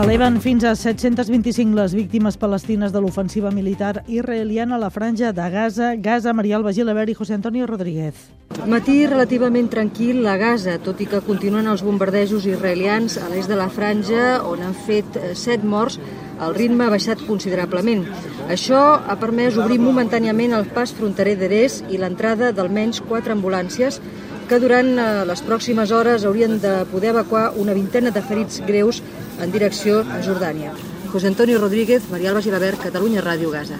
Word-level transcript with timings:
S'eleven 0.00 0.38
fins 0.40 0.64
a 0.64 0.70
725 0.72 1.74
les 1.76 1.92
víctimes 1.92 2.38
palestines 2.40 2.88
de 2.94 3.00
l'ofensiva 3.04 3.50
militar 3.52 4.00
israeliana 4.08 4.78
a 4.78 4.80
la 4.80 4.88
franja 4.88 5.34
de 5.36 5.48
Gaza. 5.52 5.90
Gaza, 6.00 6.32
Marial 6.32 6.62
Bagilabert 6.64 7.12
i 7.12 7.16
José 7.18 7.34
Antonio 7.36 7.66
Rodríguez. 7.68 8.14
Matí 8.64 9.04
relativament 9.04 9.68
tranquil 9.68 10.24
a 10.24 10.38
Gaza, 10.40 10.78
tot 10.80 11.02
i 11.04 11.08
que 11.10 11.20
continuen 11.26 11.68
els 11.68 11.84
bombardejos 11.84 12.48
israelians 12.48 13.18
a 13.20 13.28
l'est 13.28 13.52
de 13.52 13.60
la 13.60 13.68
franja, 13.68 14.40
on 14.48 14.64
han 14.64 14.72
fet 14.88 15.20
eh, 15.20 15.34
set 15.36 15.68
morts, 15.68 16.00
el 16.40 16.56
ritme 16.56 16.88
ha 16.88 16.94
baixat 16.96 17.20
considerablement. 17.28 18.06
Això 18.48 18.80
ha 19.04 19.20
permès 19.20 19.60
obrir 19.60 19.82
momentàniament 19.84 20.56
el 20.56 20.64
pas 20.72 20.96
fronterer 20.96 21.36
d'Eres 21.36 21.82
i 21.92 22.00
l'entrada 22.00 22.54
d'almenys 22.56 23.04
quatre 23.04 23.36
ambulàncies 23.36 24.00
que 24.50 24.58
durant 24.58 24.88
eh, 24.98 25.04
les 25.30 25.40
pròximes 25.46 25.92
hores 25.94 26.24
haurien 26.26 26.56
de 26.58 26.72
poder 26.90 27.12
evacuar 27.12 27.52
una 27.62 27.76
vintena 27.76 28.10
de 28.10 28.22
ferits 28.26 28.58
greus 28.66 28.98
en 29.38 29.54
direcció 29.54 30.00
a 30.02 30.18
Jordània. 30.26 30.74
José 31.12 31.30
Antonio 31.30 31.62
Rodríguez, 31.62 32.10
Marial 32.10 32.34
Bagilabert, 32.34 32.82
Catalunya 32.82 33.22
Ràdio 33.22 33.54
Gaza. 33.54 33.78